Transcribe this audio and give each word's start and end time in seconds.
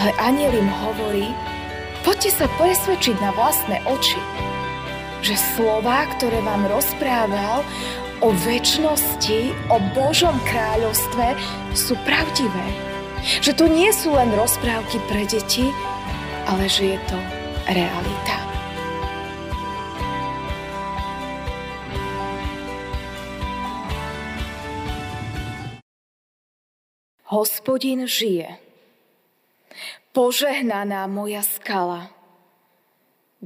Ale 0.00 0.16
aniel 0.16 0.56
im 0.56 0.70
hovorí, 0.80 1.28
poďte 2.08 2.32
sa 2.32 2.46
presvedčiť 2.56 3.20
na 3.20 3.36
vlastné 3.36 3.84
oči, 3.84 4.16
že 5.20 5.36
slova, 5.36 6.08
ktoré 6.16 6.40
vám 6.40 6.64
rozprával 6.72 7.60
o 8.24 8.32
väčšnosti, 8.32 9.52
o 9.68 9.76
Božom 9.92 10.32
kráľovstve 10.48 11.36
sú 11.76 12.00
pravdivé. 12.08 12.66
Že 13.44 13.52
to 13.60 13.64
nie 13.68 13.92
sú 13.92 14.16
len 14.16 14.32
rozprávky 14.32 14.96
pre 15.04 15.28
deti, 15.28 15.68
ale 16.48 16.64
že 16.64 16.96
je 16.96 16.98
to 17.04 17.18
realita. 17.68 18.36
Hospodin 27.28 28.08
žije. 28.08 28.69
Požehnaná 30.10 31.06
moja 31.06 31.38
skala. 31.46 32.10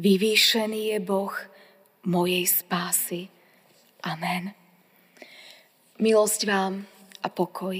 Vyvýšený 0.01 0.97
je 0.97 0.99
Boh 1.05 1.35
mojej 2.09 2.49
spásy. 2.49 3.29
Amen. 4.01 4.57
Milosť 6.01 6.41
vám 6.49 6.89
a 7.21 7.29
pokoj 7.29 7.77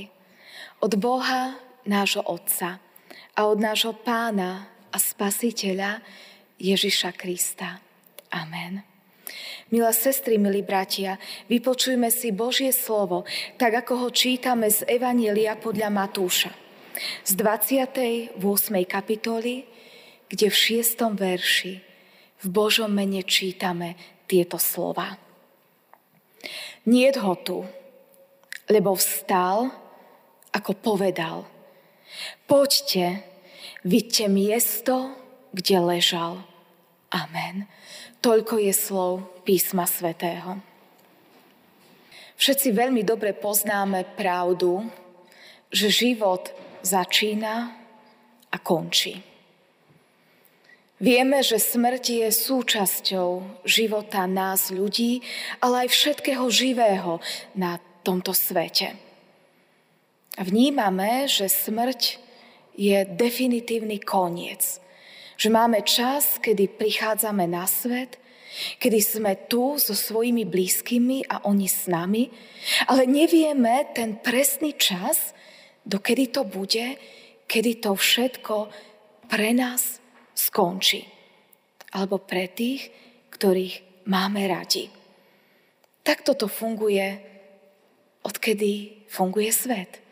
od 0.85 0.93
Boha, 1.01 1.57
nášho 1.89 2.29
Otca 2.29 2.77
a 3.33 3.41
od 3.49 3.57
nášho 3.57 3.97
Pána 4.05 4.69
a 4.93 4.97
Spasiteľa 5.01 6.05
Ježiša 6.61 7.17
Krista. 7.17 7.81
Amen. 8.37 8.85
Milé 9.73 9.93
sestry, 9.97 10.37
milí 10.37 10.61
bratia, 10.61 11.17
vypočujme 11.49 12.13
si 12.13 12.37
Božie 12.37 12.69
slovo, 12.69 13.25
tak 13.57 13.81
ako 13.81 14.07
ho 14.07 14.09
čítame 14.13 14.69
z 14.69 14.85
Evanielia 14.85 15.57
podľa 15.57 15.89
Matúša. 15.89 16.64
Z 17.25 17.33
28. 17.35 18.39
kapitoly, 18.87 19.67
kde 20.31 20.47
v 20.51 20.57
6. 20.83 21.15
verši 21.15 21.75
v 22.45 22.47
Božom 22.53 22.93
mene 22.93 23.25
čítame 23.25 23.97
tieto 24.29 24.61
slova. 24.61 25.17
Nie 26.85 27.11
ho 27.17 27.35
tu, 27.41 27.65
lebo 28.69 28.93
vstal, 28.95 29.73
ako 30.53 30.73
povedal. 30.77 31.49
Poďte, 32.45 33.25
vidte 33.83 34.29
miesto, 34.29 35.17
kde 35.57 35.77
ležal. 35.81 36.45
Amen. 37.09 37.65
Toľko 38.21 38.61
je 38.61 38.73
slov 38.77 39.13
písma 39.47 39.89
svätého. 39.89 40.61
Všetci 42.35 42.75
veľmi 42.75 43.07
dobre 43.07 43.33
poznáme 43.33 44.05
pravdu, 44.19 44.85
že 45.71 45.89
život 45.89 46.51
začína 46.85 47.73
a 48.53 48.57
končí. 48.61 49.19
Vieme, 51.01 51.43
že 51.43 51.59
smrť 51.59 52.05
je 52.23 52.29
súčasťou 52.31 53.29
života 53.67 54.31
nás 54.31 54.71
ľudí, 54.71 55.25
ale 55.59 55.85
aj 55.85 55.89
všetkého 55.91 56.47
živého 56.53 57.19
na 57.59 57.83
tomto 58.07 58.31
svete. 58.31 58.95
Vnímame, 60.39 61.27
že 61.27 61.51
smrť 61.51 62.23
je 62.79 63.03
definitívny 63.11 63.99
koniec 63.99 64.85
že 65.37 65.51
máme 65.51 65.83
čas, 65.83 66.39
kedy 66.39 66.79
prichádzame 66.79 67.47
na 67.51 67.67
svet, 67.67 68.19
kedy 68.79 68.99
sme 69.03 69.33
tu 69.51 69.75
so 69.83 69.95
svojimi 69.95 70.47
blízkymi 70.47 71.27
a 71.27 71.43
oni 71.51 71.67
s 71.67 71.91
nami, 71.91 72.31
ale 72.87 73.07
nevieme 73.11 73.91
ten 73.91 74.15
presný 74.23 74.79
čas, 74.79 75.35
dokedy 75.85 76.33
to 76.33 76.45
bude, 76.45 76.97
kedy 77.47 77.81
to 77.81 77.93
všetko 77.95 78.73
pre 79.29 79.53
nás 79.53 80.01
skončí. 80.35 81.05
Alebo 81.95 82.19
pre 82.19 82.51
tých, 82.51 82.91
ktorých 83.31 84.07
máme 84.11 84.45
radi. 84.51 84.91
Takto 86.05 86.35
to 86.35 86.51
funguje, 86.51 87.23
odkedy 88.27 89.05
funguje 89.09 89.55
svet. 89.55 90.03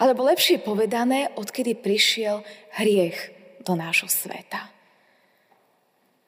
Alebo 0.00 0.24
lepšie 0.24 0.62
povedané, 0.64 1.28
odkedy 1.36 1.76
prišiel 1.76 2.40
hriech 2.80 3.18
do 3.62 3.76
nášho 3.76 4.08
sveta. 4.08 4.72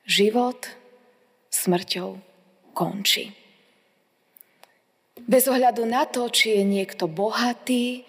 Život 0.05 0.69
smrťou 1.49 2.21
končí. 2.77 3.33
Bez 5.29 5.51
ohľadu 5.51 5.83
na 5.85 6.07
to, 6.07 6.31
či 6.31 6.61
je 6.61 6.63
niekto 6.65 7.11
bohatý 7.11 8.07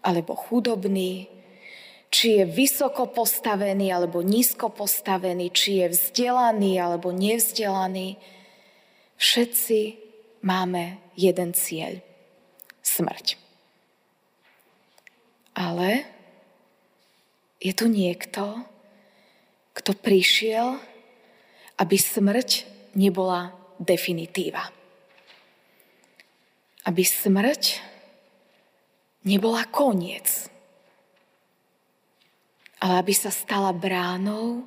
alebo 0.00 0.32
chudobný, 0.36 1.28
či 2.10 2.42
je 2.42 2.44
vysoko 2.44 3.06
postavený 3.06 3.94
alebo 3.94 4.20
nízko 4.20 4.74
postavený, 4.74 5.54
či 5.54 5.84
je 5.84 5.86
vzdelaný 5.94 6.82
alebo 6.82 7.14
nevzdelaný, 7.14 8.18
všetci 9.14 9.80
máme 10.42 10.98
jeden 11.14 11.54
cieľ. 11.54 12.02
Smrť. 12.82 13.38
Ale 15.54 16.02
je 17.60 17.72
tu 17.76 17.86
niekto, 17.86 18.64
kto 19.76 19.92
prišiel, 19.94 20.80
aby 21.78 21.96
smrť 22.00 22.66
nebola 22.96 23.52
definitíva. 23.78 24.72
Aby 26.88 27.04
smrť 27.04 27.89
nebola 29.26 29.64
koniec, 29.68 30.48
ale 32.80 33.04
aby 33.04 33.12
sa 33.12 33.28
stala 33.28 33.72
bránou 33.76 34.64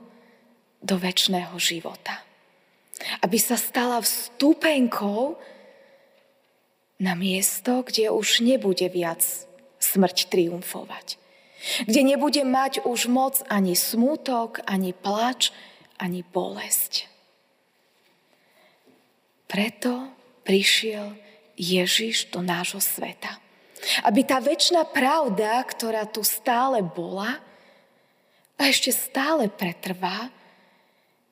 do 0.83 0.95
väčšného 0.99 1.55
života. 1.57 2.21
Aby 3.25 3.41
sa 3.41 3.57
stala 3.57 3.99
vstúpenkou 3.99 5.35
na 7.01 7.17
miesto, 7.17 7.81
kde 7.81 8.13
už 8.13 8.45
nebude 8.45 8.85
viac 8.93 9.25
smrť 9.81 10.29
triumfovať 10.29 11.23
kde 11.87 12.01
nebude 12.03 12.43
mať 12.43 12.83
už 12.83 13.07
moc 13.07 13.39
ani 13.47 13.75
smútok, 13.75 14.59
ani 14.67 14.91
plač, 14.91 15.55
ani 15.95 16.21
bolesť. 16.27 17.07
Preto 19.47 20.11
prišiel 20.43 21.15
Ježiš 21.55 22.33
do 22.33 22.41
nášho 22.43 22.81
sveta. 22.83 23.39
Aby 24.07 24.23
tá 24.23 24.39
väčšina 24.39 24.87
pravda, 24.87 25.59
ktorá 25.63 26.07
tu 26.07 26.23
stále 26.23 26.79
bola 26.79 27.39
a 28.55 28.61
ešte 28.69 28.95
stále 28.95 29.51
pretrvá, 29.51 30.31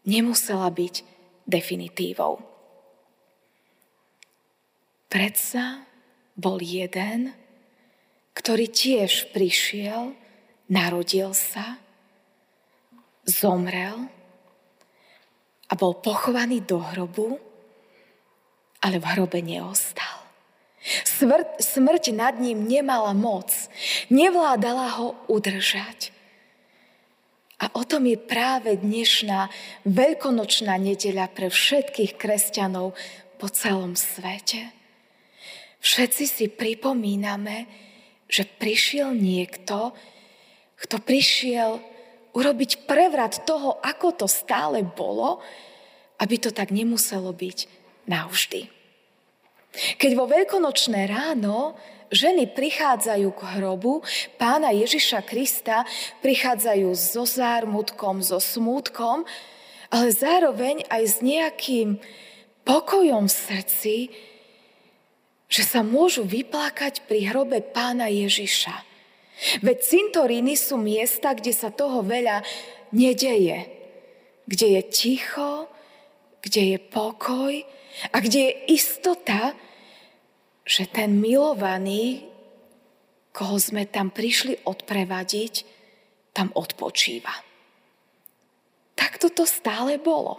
nemusela 0.03 0.67
byť 0.67 0.95
definitívou. 1.47 2.41
Predsa 5.11 5.84
bol 6.40 6.63
jeden, 6.63 7.35
ktorý 8.31 8.66
tiež 8.72 9.31
prišiel 9.35 10.16
narodil 10.72 11.35
sa, 11.35 11.75
zomrel 13.28 14.07
a 15.67 15.73
bol 15.75 16.00
pochovaný 16.00 16.63
do 16.63 16.79
hrobu, 16.79 17.40
ale 18.84 18.97
v 18.97 19.06
hrobe 19.13 19.40
neostal. 19.44 20.10
Smrť, 20.81 21.61
smrť 21.61 22.03
nad 22.17 22.41
ním 22.41 22.65
nemala 22.65 23.13
moc, 23.13 23.53
nevládala 24.09 24.97
ho 24.97 25.13
udržať. 25.29 26.09
A 27.61 27.69
o 27.77 27.85
tom 27.85 28.09
je 28.09 28.17
práve 28.17 28.73
dnešná 28.73 29.53
veľkonočná 29.85 30.73
nedeľa 30.81 31.29
pre 31.29 31.53
všetkých 31.53 32.17
kresťanov 32.17 32.97
po 33.37 33.47
celom 33.53 33.93
svete. 33.93 34.73
Všetci 35.81 36.23
si 36.25 36.45
pripomíname, 36.49 37.69
že 38.25 38.49
prišiel 38.49 39.13
niekto, 39.13 39.93
kto 40.81 40.95
prišiel 40.97 41.77
urobiť 42.34 42.89
prevrat 42.89 43.45
toho, 43.45 43.77
ako 43.85 44.25
to 44.25 44.27
stále 44.29 44.81
bolo, 44.81 45.45
aby 46.17 46.41
to 46.41 46.49
tak 46.49 46.73
nemuselo 46.73 47.29
byť 47.29 47.69
navždy. 48.09 48.80
Keď 49.72 50.12
vo 50.20 50.28
veľkonočné 50.28 51.08
ráno 51.08 51.79
ženy 52.12 52.52
prichádzajú 52.52 53.29
k 53.32 53.41
hrobu 53.56 54.03
pána 54.35 54.76
Ježiša 54.76 55.23
Krista, 55.23 55.88
prichádzajú 56.20 56.91
so 56.91 57.23
zármutkom, 57.23 58.20
so 58.20 58.44
smútkom, 58.44 59.23
ale 59.88 60.08
zároveň 60.12 60.84
aj 60.91 61.03
s 61.08 61.18
nejakým 61.23 62.00
pokojom 62.68 63.32
v 63.32 63.34
srdci, 63.34 63.96
že 65.52 65.64
sa 65.68 65.84
môžu 65.84 66.23
vyplakať 66.23 67.08
pri 67.08 67.32
hrobe 67.32 67.59
pána 67.64 68.08
Ježiša. 68.12 68.76
Veď 69.64 69.78
cintoríny 69.84 70.56
sú 70.56 70.79
miesta, 70.79 71.34
kde 71.35 71.52
sa 71.56 71.73
toho 71.73 72.03
veľa 72.03 72.44
nedeje. 72.96 73.68
Kde 74.47 74.79
je 74.79 74.82
ticho, 74.91 75.68
kde 76.41 76.76
je 76.76 76.78
pokoj 76.82 77.53
a 78.09 78.17
kde 78.17 78.40
je 78.49 78.53
istota, 78.73 79.53
že 80.66 80.90
ten 80.90 81.17
milovaný, 81.22 82.26
koho 83.34 83.58
sme 83.61 83.85
tam 83.85 84.09
prišli 84.09 84.66
odprevadiť, 84.66 85.53
tam 86.34 86.49
odpočíva. 86.53 87.34
Takto 88.97 89.29
to 89.34 89.43
stále 89.46 89.97
bolo. 90.02 90.38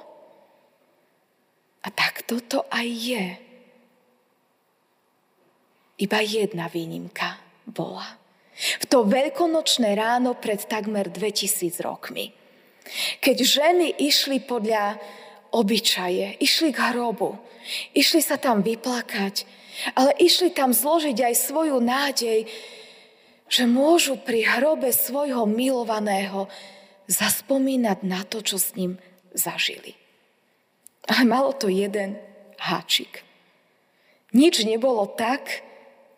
A 1.82 1.88
takto 1.90 2.38
to 2.38 2.62
aj 2.70 2.86
je. 2.86 3.26
Iba 5.98 6.18
jedna 6.22 6.70
výnimka 6.70 7.38
bola. 7.66 8.22
V 8.52 8.84
to 8.86 9.02
veľkonočné 9.06 9.94
ráno 9.96 10.38
pred 10.38 10.62
takmer 10.66 11.10
2000 11.10 11.82
rokmi. 11.82 12.30
Keď 13.22 13.36
ženy 13.38 13.86
išli 14.02 14.42
podľa 14.42 14.98
obyčaje, 15.52 16.40
išli 16.40 16.72
k 16.72 16.92
hrobu, 16.92 17.36
išli 17.92 18.24
sa 18.24 18.40
tam 18.40 18.64
vyplakať, 18.64 19.44
ale 19.92 20.16
išli 20.16 20.50
tam 20.52 20.72
zložiť 20.72 21.16
aj 21.16 21.34
svoju 21.36 21.76
nádej, 21.78 22.48
že 23.52 23.68
môžu 23.68 24.16
pri 24.16 24.48
hrobe 24.48 24.88
svojho 24.90 25.44
milovaného 25.44 26.48
zaspomínať 27.04 27.98
na 28.00 28.24
to, 28.24 28.40
čo 28.40 28.56
s 28.56 28.72
ním 28.72 28.96
zažili. 29.36 29.92
Ale 31.04 31.28
malo 31.28 31.52
to 31.52 31.68
jeden 31.68 32.16
háčik. 32.56 33.20
Nič 34.32 34.64
nebolo 34.64 35.12
tak, 35.12 35.60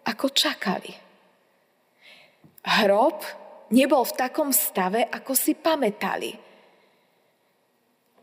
ako 0.06 0.30
čakali. 0.30 0.94
Hrob 2.62 3.18
nebol 3.74 4.06
v 4.06 4.16
takom 4.16 4.54
stave, 4.54 5.08
ako 5.08 5.32
si 5.34 5.58
pamätali. 5.58 6.36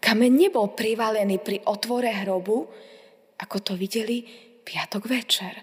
Kameň 0.02 0.32
nebol 0.34 0.74
privalený 0.74 1.38
pri 1.40 1.62
otvore 1.70 2.10
hrobu, 2.10 2.66
ako 3.38 3.58
to 3.62 3.74
videli 3.78 4.26
piatok 4.66 5.04
večer. 5.06 5.54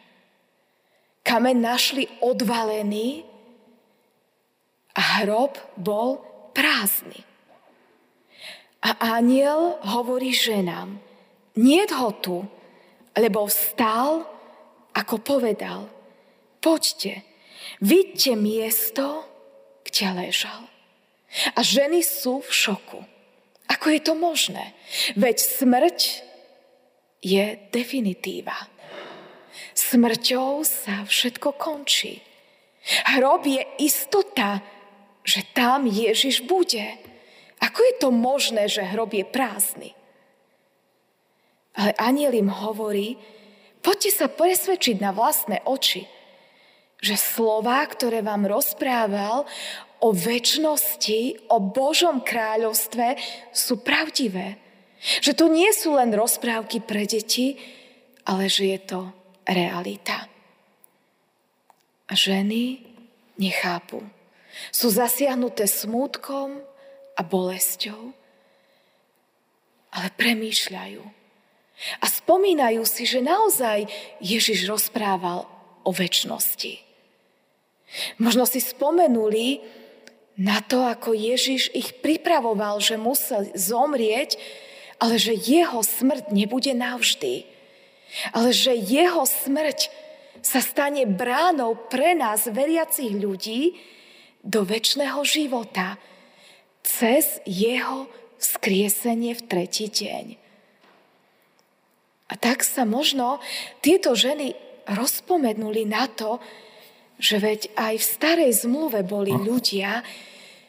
Kameň 1.26 1.56
našli 1.58 2.04
odvalený 2.22 3.26
a 4.94 5.02
hrob 5.20 5.58
bol 5.76 6.22
prázdny. 6.54 7.20
A 8.78 9.18
aniel 9.18 9.82
hovorí 9.90 10.30
ženám, 10.30 11.02
nie 11.58 11.82
ho 11.90 12.10
tu, 12.22 12.46
lebo 13.18 13.50
vstal, 13.50 14.22
ako 14.94 15.14
povedal, 15.18 15.90
poďte, 16.62 17.26
Vidíte 17.80 18.34
miesto, 18.36 19.24
kde 19.84 20.06
ležal. 20.10 20.66
A 21.54 21.60
ženy 21.60 22.00
sú 22.00 22.40
v 22.40 22.50
šoku. 22.50 23.00
Ako 23.68 23.92
je 23.92 24.00
to 24.00 24.14
možné? 24.16 24.72
Veď 25.14 25.36
smrť 25.44 26.24
je 27.20 27.44
definitíva. 27.68 28.56
Smrťou 29.76 30.64
sa 30.64 31.04
všetko 31.04 31.54
končí. 31.54 32.24
Hrob 33.12 33.44
je 33.44 33.62
istota, 33.82 34.64
že 35.26 35.44
tam 35.52 35.84
Ježiš 35.84 36.48
bude. 36.48 36.96
Ako 37.60 37.80
je 37.84 37.94
to 38.00 38.08
možné, 38.08 38.70
že 38.70 38.86
hrob 38.86 39.12
je 39.12 39.26
prázdny? 39.26 39.90
Ale 41.76 41.92
aniel 42.00 42.32
im 42.32 42.48
hovorí, 42.48 43.20
poďte 43.84 44.24
sa 44.24 44.26
presvedčiť 44.26 44.96
na 44.98 45.12
vlastné 45.12 45.62
oči– 45.68 46.08
že 46.98 47.14
slova, 47.14 47.86
ktoré 47.86 48.26
vám 48.26 48.50
rozprával 48.50 49.46
o 49.98 50.14
väčšnosti, 50.14 51.50
o 51.50 51.58
Božom 51.58 52.22
kráľovstve 52.22 53.18
sú 53.50 53.82
pravdivé. 53.82 54.58
Že 54.98 55.32
to 55.34 55.46
nie 55.50 55.70
sú 55.74 55.94
len 55.94 56.10
rozprávky 56.10 56.82
pre 56.82 57.06
deti, 57.06 57.58
ale 58.26 58.50
že 58.50 58.74
je 58.74 58.80
to 58.82 59.00
realita. 59.46 60.26
A 62.08 62.12
ženy 62.14 62.82
nechápu. 63.38 64.02
Sú 64.74 64.90
zasiahnuté 64.90 65.70
smútkom 65.70 66.58
a 67.14 67.20
bolesťou, 67.22 68.10
ale 69.94 70.08
premýšľajú. 70.18 71.02
A 72.02 72.06
spomínajú 72.10 72.82
si, 72.82 73.06
že 73.06 73.22
naozaj 73.22 73.86
Ježiš 74.18 74.66
rozprával 74.66 75.46
o 75.86 75.90
väčšnosti. 75.94 76.82
Možno 78.18 78.44
si 78.44 78.58
spomenuli 78.58 79.62
na 80.38 80.62
to, 80.62 80.86
ako 80.86 81.18
Ježiš 81.18 81.74
ich 81.74 81.98
pripravoval, 81.98 82.78
že 82.78 82.94
musel 82.94 83.50
zomrieť, 83.58 84.38
ale 85.02 85.18
že 85.18 85.34
jeho 85.34 85.82
smrť 85.82 86.30
nebude 86.30 86.70
navždy. 86.78 87.42
Ale 88.30 88.54
že 88.54 88.72
jeho 88.72 89.26
smrť 89.26 89.90
sa 90.40 90.62
stane 90.62 91.04
bránou 91.04 91.74
pre 91.90 92.14
nás, 92.14 92.46
veriacich 92.46 93.10
ľudí, 93.10 93.76
do 94.46 94.62
väčšného 94.62 95.18
života 95.26 95.98
cez 96.86 97.42
jeho 97.44 98.06
vzkriesenie 98.38 99.34
v 99.34 99.42
tretí 99.44 99.90
deň. 99.90 100.26
A 102.30 102.34
tak 102.38 102.62
sa 102.62 102.86
možno 102.86 103.42
tieto 103.82 104.14
ženy 104.14 104.54
rozpomenuli 104.86 105.84
na 105.84 106.06
to, 106.08 106.38
že 107.18 107.42
veď 107.42 107.74
aj 107.74 107.94
v 107.98 108.08
starej 108.08 108.52
zmluve 108.62 109.02
boli 109.02 109.34
ľudia, 109.34 110.06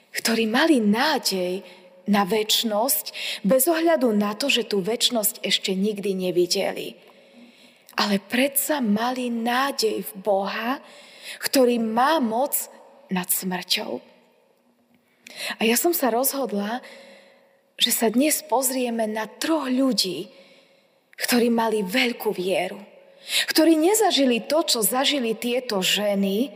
ktorí 0.10 0.50
mali 0.50 0.81
nádej 0.81 1.62
na 2.10 2.25
väčnosť, 2.25 3.13
bez 3.46 3.69
ohľadu 3.69 4.10
na 4.18 4.34
to, 4.34 4.50
že 4.50 4.66
tú 4.66 4.81
väčnosť 4.81 5.46
ešte 5.46 5.78
nikdy 5.78 6.18
nevideli. 6.18 6.98
Ale 8.01 8.18
predsa 8.18 8.81
mali 8.81 9.30
nádej 9.30 10.01
v 10.01 10.12
Boha, 10.18 10.81
ktorý 11.38 11.78
má 11.78 12.18
moc 12.18 12.57
nad 13.13 13.30
smrťou. 13.30 14.01
A 15.57 15.69
ja 15.69 15.78
som 15.78 15.94
sa 15.94 16.10
rozhodla, 16.10 16.81
že 17.78 17.94
sa 17.94 18.10
dnes 18.10 18.42
pozrieme 18.42 19.06
na 19.06 19.30
troch 19.30 19.69
ľudí, 19.69 20.34
ktorí 21.13 21.54
mali 21.54 21.86
veľkú 21.86 22.34
vieru 22.34 22.81
ktorí 23.50 23.77
nezažili 23.77 24.44
to, 24.45 24.63
čo 24.66 24.80
zažili 24.81 25.36
tieto 25.38 25.83
ženy 25.83 26.50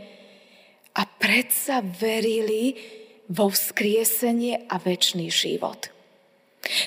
a 0.94 1.06
predsa 1.06 1.81
verili 1.81 2.77
vo 3.30 3.50
vzkriesenie 3.50 4.69
a 4.69 4.77
väčší 4.77 5.27
život. 5.33 5.89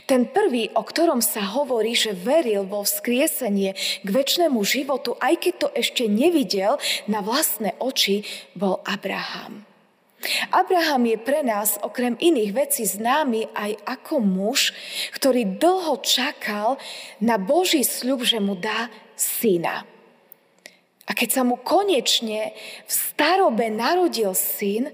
Ten 0.09 0.25
prvý, 0.25 0.73
o 0.73 0.81
ktorom 0.81 1.21
sa 1.21 1.45
hovorí, 1.53 1.93
že 1.93 2.17
veril 2.17 2.65
vo 2.65 2.81
vzkriesenie 2.81 3.77
k 3.77 4.09
väčšnému 4.09 4.57
životu, 4.65 5.21
aj 5.21 5.35
keď 5.37 5.55
to 5.61 5.69
ešte 5.77 6.09
nevidel 6.09 6.81
na 7.05 7.21
vlastné 7.21 7.77
oči, 7.77 8.25
bol 8.57 8.81
Abraham. 8.89 9.66
Abraham 10.51 11.07
je 11.07 11.19
pre 11.21 11.41
nás 11.47 11.79
okrem 11.83 12.19
iných 12.19 12.53
vecí 12.53 12.83
známy 12.83 13.51
aj 13.55 13.79
ako 13.87 14.23
muž, 14.23 14.75
ktorý 15.15 15.59
dlho 15.59 16.03
čakal 16.03 16.79
na 17.23 17.39
Boží 17.39 17.87
sľub, 17.87 18.27
že 18.27 18.43
mu 18.43 18.59
dá 18.59 18.91
syna. 19.15 19.87
A 21.07 21.15
keď 21.15 21.29
sa 21.31 21.43
mu 21.47 21.55
konečne 21.63 22.51
v 22.87 22.91
starobe 22.91 23.71
narodil 23.71 24.35
syn, 24.35 24.91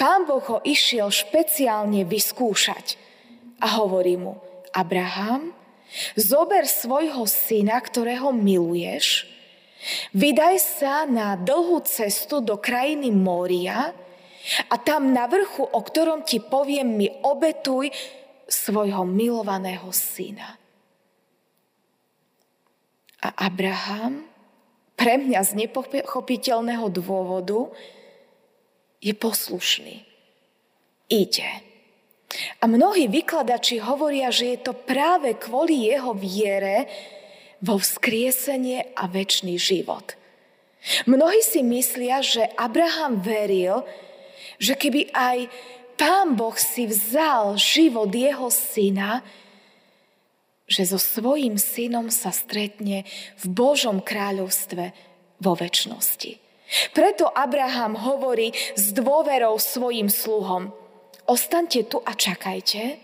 pán 0.00 0.24
Boh 0.24 0.40
ho 0.40 0.58
išiel 0.64 1.12
špeciálne 1.12 2.08
vyskúšať. 2.08 2.96
A 3.60 3.76
hovorí 3.76 4.16
mu, 4.16 4.40
Abraham, 4.72 5.52
zober 6.16 6.64
svojho 6.64 7.28
syna, 7.28 7.78
ktorého 7.78 8.32
miluješ, 8.32 9.28
vydaj 10.16 10.56
sa 10.58 11.04
na 11.04 11.36
dlhú 11.36 11.84
cestu 11.84 12.40
do 12.40 12.56
krajiny 12.56 13.12
Mória 13.12 13.92
a 14.68 14.76
tam 14.76 15.16
na 15.16 15.24
vrchu, 15.24 15.64
o 15.64 15.80
ktorom 15.80 16.22
ti 16.22 16.40
poviem, 16.40 17.00
mi 17.00 17.08
obetuj 17.08 17.88
svojho 18.44 19.08
milovaného 19.08 19.88
syna. 19.88 20.60
A 23.24 23.28
Abraham, 23.48 24.28
pre 24.94 25.16
mňa 25.16 25.40
z 25.40 25.64
nepochopiteľného 25.64 26.92
dôvodu, 26.92 27.72
je 29.00 29.16
poslušný. 29.16 30.04
Ide. 31.08 31.50
A 32.60 32.64
mnohí 32.68 33.08
vykladači 33.08 33.80
hovoria, 33.80 34.28
že 34.28 34.56
je 34.56 34.58
to 34.60 34.72
práve 34.76 35.36
kvôli 35.40 35.88
jeho 35.88 36.12
viere 36.12 36.88
vo 37.64 37.80
vzkriesenie 37.80 38.92
a 38.92 39.08
väčší 39.08 39.56
život. 39.56 40.16
Mnohí 41.08 41.40
si 41.40 41.64
myslia, 41.64 42.20
že 42.20 42.44
Abraham 42.60 43.24
veril, 43.24 43.88
že 44.58 44.74
keby 44.78 45.10
aj 45.14 45.48
Pán 45.94 46.34
Boh 46.34 46.54
si 46.58 46.90
vzal 46.90 47.54
život 47.54 48.10
jeho 48.10 48.50
syna, 48.50 49.22
že 50.66 50.82
so 50.88 50.98
svojím 50.98 51.54
synom 51.60 52.10
sa 52.10 52.34
stretne 52.34 53.06
v 53.38 53.44
Božom 53.46 54.02
kráľovstve 54.02 54.90
vo 55.38 55.52
väčšnosti. 55.54 56.40
Preto 56.96 57.30
Abraham 57.30 57.94
hovorí 57.94 58.50
s 58.74 58.90
dôverou 58.90 59.60
svojim 59.60 60.10
sluhom, 60.10 60.72
ostaňte 61.28 61.86
tu 61.86 62.02
a 62.02 62.16
čakajte, 62.16 62.98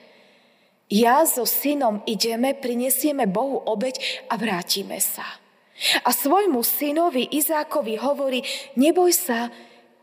ja 0.91 1.23
so 1.23 1.47
synom 1.47 2.03
ideme, 2.11 2.59
prinesieme 2.59 3.31
Bohu 3.31 3.63
obeď 3.63 4.27
a 4.27 4.35
vrátime 4.35 4.99
sa. 4.99 5.23
A 6.03 6.11
svojmu 6.11 6.67
synovi 6.67 7.31
Izákovi 7.31 7.95
hovorí, 8.03 8.43
neboj 8.75 9.15
sa, 9.15 9.55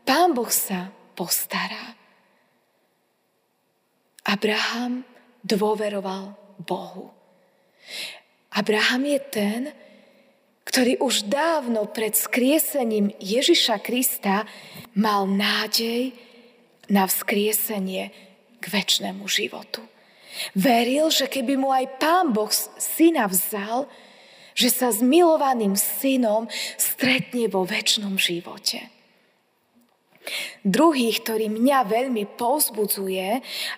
pán 0.08 0.32
Boh 0.32 0.48
sa 0.48 0.88
postará. 1.18 1.98
Abraham 4.22 5.02
dôveroval 5.42 6.38
Bohu. 6.62 7.10
Abraham 8.54 9.02
je 9.02 9.20
ten, 9.26 9.60
ktorý 10.62 11.00
už 11.02 11.26
dávno 11.26 11.90
pred 11.90 12.14
skriesením 12.14 13.10
Ježiša 13.18 13.82
Krista 13.82 14.46
mal 14.94 15.26
nádej 15.26 16.14
na 16.92 17.08
vzkriesenie 17.08 18.12
k 18.60 18.64
väčšnému 18.68 19.24
životu. 19.26 19.80
Veril, 20.54 21.08
že 21.10 21.26
keby 21.26 21.56
mu 21.58 21.72
aj 21.72 21.98
pán 21.98 22.30
Boh 22.30 22.52
syna 22.78 23.26
vzal, 23.26 23.88
že 24.52 24.68
sa 24.68 24.92
s 24.92 25.00
milovaným 25.00 25.74
synom 25.74 26.46
stretne 26.76 27.48
vo 27.48 27.64
väčšnom 27.64 28.20
živote. 28.20 28.97
Druhý, 30.64 31.12
ktorý 31.14 31.48
mňa 31.48 31.78
veľmi 31.88 32.24
povzbudzuje 32.36 33.28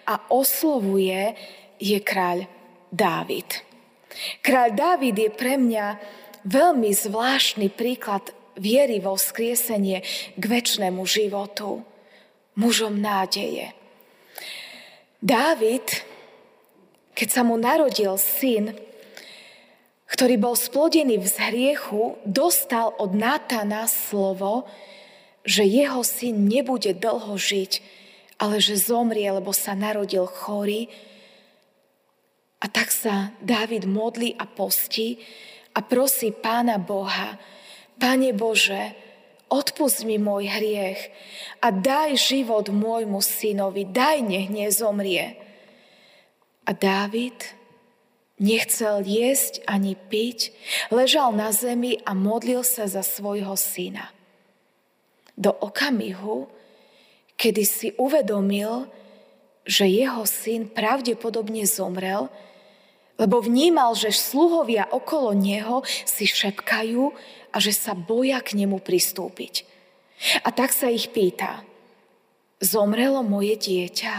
a 0.07 0.14
oslovuje, 0.28 1.35
je 1.80 1.99
kráľ 2.00 2.45
Dávid. 2.92 3.64
Kráľ 4.45 4.69
Dávid 4.75 5.16
je 5.16 5.30
pre 5.33 5.57
mňa 5.57 5.87
veľmi 6.45 6.90
zvláštny 6.92 7.73
príklad 7.73 8.35
viery 8.59 9.00
vo 9.00 9.16
vzkriesenie 9.16 10.04
k 10.37 10.42
väčšnému 10.45 11.00
životu, 11.07 11.80
mužom 12.59 13.00
nádeje. 13.00 13.73
Dávid, 15.21 15.85
keď 17.12 17.28
sa 17.28 17.42
mu 17.45 17.57
narodil 17.61 18.16
syn, 18.16 18.73
ktorý 20.11 20.37
bol 20.42 20.59
splodený 20.59 21.23
v 21.23 21.28
zhriechu, 21.28 22.19
dostal 22.26 22.92
od 22.99 23.14
Nátana 23.14 23.87
slovo, 23.87 24.66
že 25.44 25.64
jeho 25.64 26.04
syn 26.04 26.49
nebude 26.49 26.92
dlho 26.97 27.37
žiť, 27.37 27.80
ale 28.40 28.61
že 28.61 28.80
zomrie, 28.80 29.28
lebo 29.28 29.52
sa 29.52 29.76
narodil 29.76 30.25
chorý. 30.25 30.88
A 32.61 32.68
tak 32.68 32.92
sa 32.92 33.32
Dávid 33.40 33.88
modlí 33.88 34.37
a 34.37 34.44
postí, 34.44 35.20
a 35.70 35.80
prosí 35.80 36.35
Pána 36.35 36.76
Boha, 36.82 37.38
Pane 38.00 38.32
Bože, 38.32 38.97
odpust 39.52 40.09
mi 40.09 40.16
môj 40.16 40.49
hriech 40.49 41.12
a 41.61 41.68
daj 41.68 42.16
život 42.16 42.73
môjmu 42.73 43.20
synovi, 43.20 43.85
daj 43.85 44.25
nech 44.25 44.49
nezomrie. 44.49 45.37
A 46.64 46.70
Dávid 46.73 47.37
nechcel 48.40 49.04
jesť 49.04 49.61
ani 49.68 49.94
piť, 49.94 50.54
ležal 50.88 51.37
na 51.37 51.52
zemi 51.52 52.00
a 52.09 52.16
modlil 52.16 52.64
sa 52.64 52.88
za 52.88 53.04
svojho 53.04 53.52
syna. 53.59 54.09
Do 55.40 55.56
okamihu, 55.56 56.44
kedy 57.40 57.64
si 57.64 57.88
uvedomil, 57.97 58.85
že 59.64 59.88
jeho 59.88 60.28
syn 60.28 60.68
pravdepodobne 60.68 61.64
zomrel, 61.64 62.28
lebo 63.16 63.40
vnímal, 63.40 63.97
že 63.97 64.12
sluhovia 64.12 64.88
okolo 64.92 65.37
neho 65.37 65.85
si 66.09 66.25
šepkajú 66.28 67.12
a 67.52 67.56
že 67.61 67.73
sa 67.73 67.92
boja 67.92 68.40
k 68.40 68.56
nemu 68.56 68.80
pristúpiť. 68.80 69.68
A 70.44 70.52
tak 70.52 70.73
sa 70.73 70.92
ich 70.92 71.09
pýta, 71.12 71.64
zomrelo 72.61 73.25
moje 73.25 73.56
dieťa? 73.56 74.16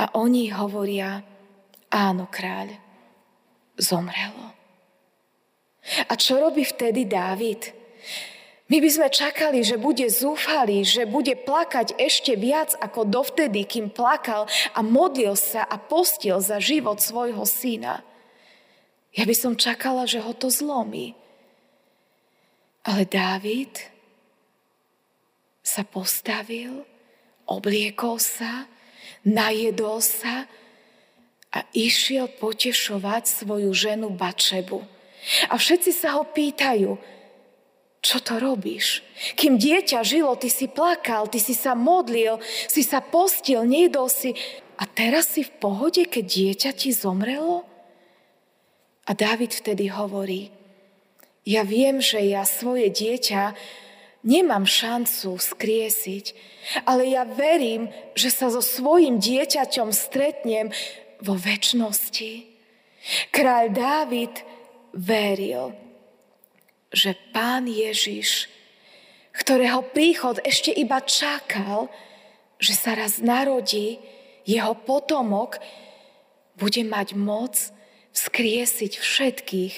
A 0.00 0.04
oni 0.16 0.48
hovoria, 0.52 1.20
áno, 1.92 2.28
kráľ, 2.32 2.72
zomrelo. 3.76 4.56
A 6.08 6.12
čo 6.16 6.40
robí 6.40 6.64
vtedy 6.64 7.04
Dávid? 7.04 7.72
My 8.72 8.80
by 8.80 8.88
sme 8.88 9.08
čakali, 9.12 9.60
že 9.60 9.76
bude 9.76 10.08
zúfalý, 10.08 10.80
že 10.80 11.04
bude 11.04 11.36
plakať 11.36 11.92
ešte 12.00 12.32
viac 12.40 12.72
ako 12.80 13.04
dovtedy, 13.04 13.68
kým 13.68 13.92
plakal 13.92 14.48
a 14.72 14.80
modlil 14.80 15.36
sa 15.36 15.68
a 15.68 15.76
postil 15.76 16.40
za 16.40 16.56
život 16.56 16.96
svojho 16.96 17.44
syna. 17.44 18.00
Ja 19.12 19.28
by 19.28 19.34
som 19.36 19.60
čakala, 19.60 20.08
že 20.08 20.24
ho 20.24 20.32
to 20.32 20.48
zlomí. 20.48 21.12
Ale 22.88 23.04
Dávid 23.04 23.76
sa 25.60 25.84
postavil, 25.84 26.88
obliekol 27.44 28.16
sa, 28.16 28.64
najedol 29.20 30.00
sa 30.00 30.48
a 31.52 31.60
išiel 31.76 32.24
potešovať 32.40 33.28
svoju 33.28 33.68
ženu 33.76 34.08
Bačebu. 34.16 34.80
A 35.52 35.60
všetci 35.60 35.92
sa 35.92 36.16
ho 36.16 36.24
pýtajú, 36.24 36.96
čo 38.02 38.18
to 38.18 38.42
robíš? 38.42 39.06
Kým 39.38 39.62
dieťa 39.62 40.02
žilo, 40.02 40.34
ty 40.34 40.50
si 40.50 40.66
plakal, 40.66 41.30
ty 41.30 41.38
si 41.38 41.54
sa 41.54 41.78
modlil, 41.78 42.42
si 42.66 42.82
sa 42.82 42.98
postil, 42.98 43.62
nejedol 43.62 44.10
si. 44.10 44.34
A 44.74 44.90
teraz 44.90 45.38
si 45.38 45.46
v 45.46 45.54
pohode, 45.62 46.02
keď 46.10 46.24
dieťa 46.26 46.70
ti 46.74 46.90
zomrelo? 46.90 47.62
A 49.06 49.14
Dávid 49.14 49.54
vtedy 49.54 49.86
hovorí, 49.86 50.50
ja 51.46 51.62
viem, 51.62 52.02
že 52.02 52.22
ja 52.26 52.42
svoje 52.42 52.90
dieťa 52.90 53.54
nemám 54.26 54.66
šancu 54.66 55.38
skriesiť, 55.38 56.34
ale 56.86 57.10
ja 57.10 57.22
verím, 57.22 57.90
že 58.18 58.30
sa 58.30 58.50
so 58.50 58.62
svojim 58.62 59.18
dieťaťom 59.18 59.94
stretnem 59.94 60.74
vo 61.22 61.34
väčšnosti. 61.38 62.50
Kráľ 63.34 63.64
Dávid 63.74 64.34
veril, 64.94 65.74
že 66.92 67.16
pán 67.32 67.64
Ježiš, 67.66 68.52
ktorého 69.32 69.80
príchod 69.92 70.36
ešte 70.44 70.70
iba 70.72 71.00
čakal, 71.00 71.88
že 72.60 72.76
sa 72.76 72.94
raz 72.94 73.18
narodí, 73.18 73.98
jeho 74.44 74.76
potomok 74.76 75.58
bude 76.60 76.84
mať 76.84 77.16
moc 77.16 77.56
vzkriesiť 78.12 78.92
všetkých 79.00 79.74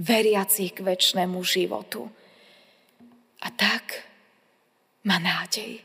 veriacich 0.00 0.74
k 0.74 0.80
väčšnému 0.82 1.38
životu. 1.44 2.08
A 3.44 3.52
tak 3.52 4.02
má 5.04 5.20
nádej. 5.20 5.84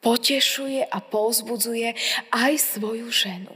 Potešuje 0.00 0.86
a 0.86 0.98
povzbudzuje 1.02 1.92
aj 2.32 2.52
svoju 2.56 3.12
ženu. 3.12 3.52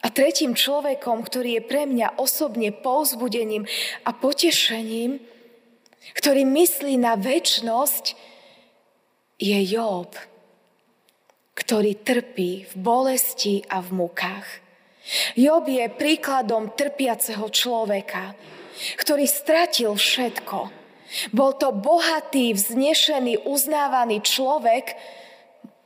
A 0.00 0.08
tretím 0.08 0.56
človekom, 0.56 1.20
ktorý 1.20 1.60
je 1.60 1.62
pre 1.64 1.84
mňa 1.84 2.16
osobne 2.16 2.72
povzbudením 2.72 3.68
a 4.08 4.10
potešením, 4.16 5.20
ktorý 6.16 6.42
myslí 6.48 6.96
na 6.96 7.20
väčnosť, 7.20 8.16
je 9.40 9.56
Job, 9.64 10.12
ktorý 11.56 11.96
trpí 12.00 12.68
v 12.68 12.74
bolesti 12.76 13.64
a 13.68 13.80
v 13.80 14.04
mukách. 14.04 14.48
Job 15.36 15.64
je 15.68 15.84
príkladom 15.88 16.72
trpiaceho 16.76 17.48
človeka, 17.48 18.36
ktorý 19.00 19.24
stratil 19.24 19.96
všetko. 19.96 20.58
Bol 21.34 21.58
to 21.58 21.74
bohatý, 21.74 22.54
vznešený, 22.54 23.42
uznávaný 23.48 24.22
človek, 24.22 24.94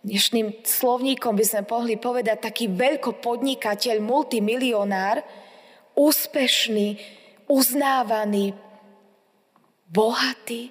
dnešným 0.04 0.62
slovníkom 0.62 1.32
by 1.32 1.44
sme 1.44 1.62
mohli 1.64 1.96
povedať 1.96 2.44
taký 2.44 2.68
veľkopodnikateľ, 2.68 3.96
multimilionár, 4.04 5.24
úspešný, 5.96 7.00
uznávaný, 7.48 8.52
bohatý, 9.88 10.68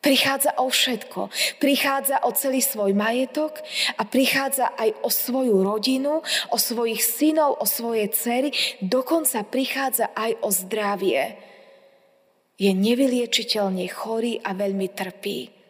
prichádza 0.00 0.56
o 0.60 0.68
všetko. 0.68 1.32
Prichádza 1.60 2.24
o 2.24 2.30
celý 2.32 2.60
svoj 2.60 2.92
majetok 2.92 3.60
a 3.96 4.02
prichádza 4.04 4.72
aj 4.76 5.00
o 5.00 5.08
svoju 5.08 5.64
rodinu, 5.64 6.20
o 6.52 6.56
svojich 6.60 7.00
synov, 7.00 7.60
o 7.60 7.64
svoje 7.68 8.08
cery, 8.12 8.52
dokonca 8.84 9.44
prichádza 9.48 10.12
aj 10.12 10.40
o 10.44 10.48
zdravie. 10.52 11.36
Je 12.60 12.70
nevyliečiteľne 12.70 13.88
chorý 13.90 14.38
a 14.44 14.54
veľmi 14.54 14.88
trpí. 14.92 15.63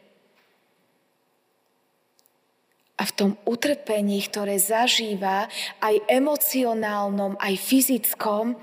A 2.95 3.03
v 3.03 3.13
tom 3.13 3.31
utrpení, 3.43 4.23
ktoré 4.23 4.55
zažíva, 4.61 5.51
aj 5.83 5.99
emocionálnom, 6.07 7.35
aj 7.43 7.55
fyzickom, 7.59 8.55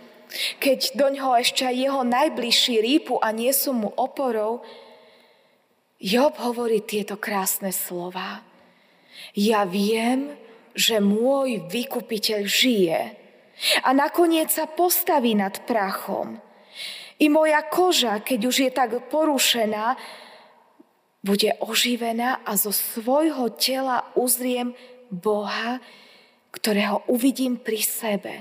keď 0.63 0.95
do 0.95 1.07
ňoho 1.11 1.35
ešte 1.43 1.67
aj 1.67 1.75
jeho 1.75 2.01
najbližší 2.07 2.79
rýpu 2.79 3.19
a 3.19 3.35
nie 3.35 3.51
sú 3.51 3.75
mu 3.75 3.91
oporou, 3.99 4.63
Job 6.01 6.33
hovorí 6.41 6.81
tieto 6.81 7.19
krásne 7.19 7.69
slova. 7.69 8.41
Ja 9.37 9.67
viem, 9.69 10.33
že 10.73 11.03
môj 11.03 11.67
vykupiteľ 11.69 12.41
žije 12.47 13.01
a 13.85 13.89
nakoniec 13.93 14.49
sa 14.49 14.65
postaví 14.65 15.37
nad 15.37 15.61
prachom. 15.69 16.41
I 17.21 17.29
moja 17.29 17.61
koža, 17.61 18.17
keď 18.25 18.39
už 18.49 18.55
je 18.65 18.71
tak 18.73 18.97
porušená, 19.13 19.93
bude 21.21 21.53
oživená 21.61 22.41
a 22.45 22.57
zo 22.57 22.73
svojho 22.73 23.53
tela 23.53 24.09
uzriem 24.17 24.73
Boha, 25.13 25.77
ktorého 26.51 27.05
uvidím 27.07 27.61
pri 27.61 27.81
sebe. 27.81 28.33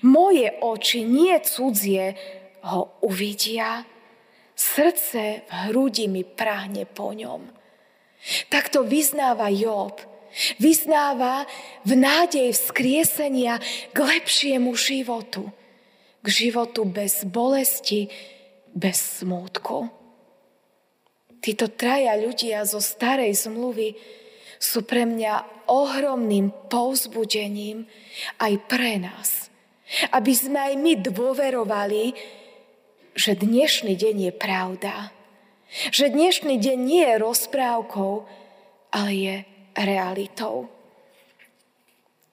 Moje 0.00 0.48
oči, 0.62 1.04
nie 1.04 1.34
cudzie, 1.42 2.14
ho 2.64 2.98
uvidia. 3.04 3.84
Srdce 4.58 5.46
v 5.46 5.52
hrudi 5.70 6.10
mi 6.10 6.22
práhne 6.26 6.86
po 6.88 7.14
ňom. 7.14 7.46
Takto 8.50 8.82
vyznáva 8.82 9.46
Job 9.52 10.18
Vyznáva 10.60 11.48
v 11.88 11.92
nádej 11.96 12.52
vzkriesenia 12.52 13.58
k 13.90 13.98
lepšiemu 13.98 14.76
životu. 14.76 15.48
K 16.20 16.26
životu 16.28 16.84
bez 16.84 17.24
bolesti, 17.24 18.12
bez 18.76 19.22
smútku. 19.22 19.97
Títo 21.38 21.70
traja 21.70 22.18
ľudia 22.18 22.66
zo 22.66 22.82
starej 22.82 23.34
zmluvy 23.46 23.94
sú 24.58 24.82
pre 24.82 25.06
mňa 25.06 25.66
ohromným 25.70 26.50
povzbudením 26.66 27.86
aj 28.42 28.52
pre 28.66 28.98
nás. 28.98 29.46
Aby 30.10 30.34
sme 30.34 30.58
aj 30.58 30.74
my 30.76 30.92
dôverovali, 30.98 32.12
že 33.14 33.38
dnešný 33.38 33.94
deň 33.94 34.16
je 34.28 34.32
pravda. 34.34 34.94
Že 35.94 36.12
dnešný 36.12 36.54
deň 36.58 36.78
nie 36.80 37.04
je 37.06 37.22
rozprávkou, 37.22 38.12
ale 38.92 39.10
je 39.14 39.36
realitou. 39.78 40.66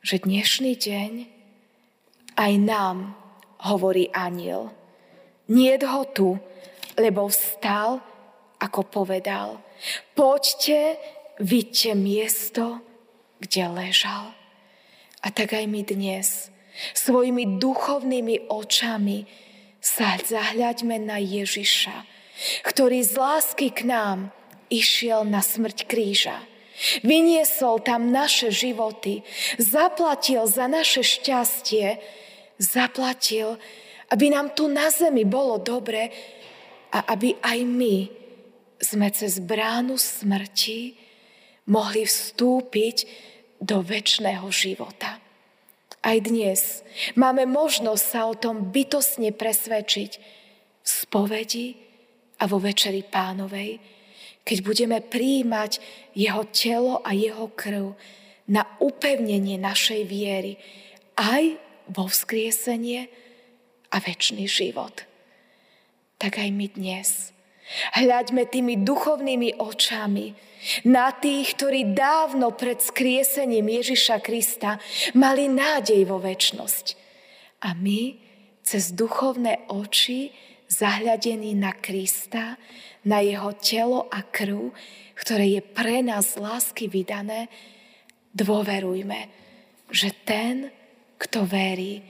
Že 0.01 0.25
dnešný 0.25 0.73
deň 0.75 1.11
aj 2.35 2.53
nám 2.59 3.15
hovorí 3.69 4.09
aniel. 4.11 4.73
Nie 5.47 5.77
ho 5.85 6.03
tu, 6.09 6.41
lebo 6.97 7.29
vstal, 7.29 8.01
ako 8.65 8.81
povedal. 8.89 9.61
Poďte, 10.17 10.97
vidte 11.37 11.93
miesto, 11.93 12.81
kde 13.37 13.69
ležal. 13.69 14.33
A 15.21 15.27
tak 15.29 15.53
aj 15.53 15.65
my 15.69 15.81
dnes 15.85 16.49
svojimi 16.97 17.61
duchovnými 17.61 18.51
očami 18.51 19.29
sa 19.79 20.17
zahľaďme 20.17 20.97
na 20.97 21.21
Ježiša, 21.21 22.03
ktorý 22.65 23.05
z 23.05 23.13
lásky 23.15 23.69
k 23.71 23.87
nám 23.87 24.33
išiel 24.67 25.23
na 25.23 25.39
smrť 25.39 25.85
kríža 25.85 26.41
Vyniesol 27.07 27.79
tam 27.79 28.11
naše 28.11 28.51
životy, 28.51 29.23
zaplatil 29.55 30.43
za 30.43 30.67
naše 30.67 31.07
šťastie, 31.07 32.03
zaplatil, 32.59 33.55
aby 34.11 34.25
nám 34.27 34.51
tu 34.51 34.67
na 34.67 34.91
zemi 34.91 35.23
bolo 35.23 35.55
dobre 35.55 36.11
a 36.91 37.15
aby 37.15 37.39
aj 37.39 37.59
my 37.63 37.95
sme 38.79 39.07
cez 39.11 39.39
bránu 39.39 39.95
smrti 39.95 40.95
mohli 41.71 42.05
vstúpiť 42.05 42.97
do 43.61 43.81
väčšného 43.81 44.45
života. 44.51 45.17
Aj 46.05 46.17
dnes 46.21 46.85
máme 47.17 47.49
možnosť 47.49 48.03
sa 48.05 48.29
o 48.29 48.37
tom 48.37 48.69
bytosne 48.69 49.33
presvedčiť 49.33 50.11
v 50.85 50.87
spovedi 50.87 51.73
a 52.37 52.45
vo 52.45 52.61
večeri 52.61 53.01
pánovej, 53.01 53.81
keď 54.45 54.57
budeme 54.61 55.01
príjmať 55.01 55.81
jeho 56.13 56.45
telo 56.53 57.01
a 57.01 57.17
jeho 57.17 57.49
krv 57.57 57.97
na 58.45 58.61
upevnenie 58.77 59.57
našej 59.57 60.05
viery 60.05 60.61
aj 61.17 61.57
vo 61.89 62.05
vzkriesenie 62.05 63.09
a 63.89 63.97
väčší 63.97 64.45
život. 64.45 65.09
Tak 66.21 66.37
aj 66.37 66.49
my 66.53 66.67
dnes. 66.69 67.34
Hľaďme 67.97 68.45
tými 68.45 68.85
duchovnými 68.85 69.57
očami 69.57 70.37
na 70.85 71.13
tých, 71.13 71.57
ktorí 71.57 71.93
dávno 71.93 72.53
pred 72.53 72.81
skriesením 72.81 73.65
Ježiša 73.81 74.21
Krista 74.21 74.77
mali 75.17 75.49
nádej 75.49 76.05
vo 76.05 76.21
väčnosť. 76.21 76.85
A 77.65 77.73
my 77.73 78.17
cez 78.65 78.93
duchovné 78.93 79.69
oči 79.69 80.33
zahľadení 80.69 81.53
na 81.53 81.73
Krista 81.73 82.57
na 83.05 83.21
jeho 83.21 83.53
telo 83.61 84.09
a 84.09 84.25
krv, 84.25 84.73
ktoré 85.13 85.57
je 85.57 85.61
pre 85.61 86.01
nás 86.01 86.33
lásky 86.37 86.89
vydané, 86.89 87.49
dôverujme, 88.33 89.29
že 89.93 90.09
ten, 90.25 90.73
kto 91.21 91.45
verí, 91.45 92.01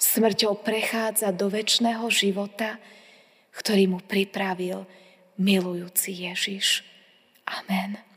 smrťou 0.00 0.64
prechádza 0.64 1.28
do 1.36 1.52
väčšného 1.52 2.08
života, 2.08 2.80
ktorý 3.52 3.92
mu 3.92 4.00
pripravil 4.00 4.88
milujúci 5.38 6.12
Ježiš. 6.12 6.82
Amen. 7.46 8.07